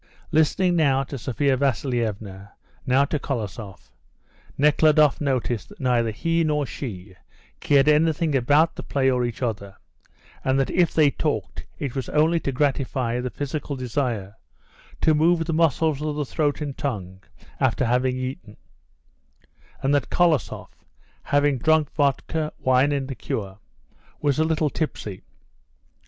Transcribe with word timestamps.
Listening 0.31 0.75
now 0.75 1.03
to 1.03 1.17
Sophia 1.19 1.55
Vasilievna, 1.55 2.53
now 2.87 3.05
to 3.05 3.19
Kolosoff, 3.19 3.91
Nekhludoff 4.57 5.21
noticed 5.21 5.69
that 5.69 5.79
neither 5.79 6.09
he 6.09 6.43
nor 6.43 6.65
she 6.65 7.15
cared 7.59 7.87
anything 7.87 8.33
about 8.35 8.73
the 8.73 8.81
play 8.81 9.11
or 9.11 9.23
each 9.23 9.43
other, 9.43 9.75
and 10.43 10.59
that 10.59 10.71
if 10.71 10.91
they 10.91 11.11
talked 11.11 11.67
it 11.77 11.93
was 11.93 12.09
only 12.09 12.39
to 12.39 12.51
gratify 12.51 13.19
the 13.19 13.29
physical 13.29 13.75
desire 13.75 14.33
to 15.01 15.13
move 15.13 15.45
the 15.45 15.53
muscles 15.53 16.01
of 16.01 16.15
the 16.15 16.25
throat 16.25 16.61
and 16.61 16.79
tongue 16.79 17.21
after 17.59 17.85
having 17.85 18.17
eaten; 18.17 18.57
and 19.83 19.93
that 19.93 20.09
Kolosoff, 20.09 20.83
having 21.21 21.59
drunk 21.59 21.91
vodka, 21.91 22.51
wine 22.57 22.91
and 22.91 23.07
liqueur, 23.07 23.59
was 24.19 24.39
a 24.39 24.43
little 24.45 24.71
tipsy. 24.71 25.21